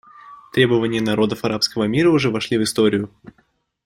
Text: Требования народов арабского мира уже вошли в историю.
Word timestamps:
Требования 0.51 0.99
народов 0.99 1.45
арабского 1.45 1.83
мира 1.83 2.09
уже 2.09 2.31
вошли 2.31 2.57
в 2.57 2.63
историю. 2.63 3.11